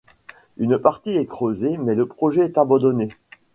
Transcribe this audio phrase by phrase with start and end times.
[0.57, 3.15] Une partie est creusée mais le projet est abandonné.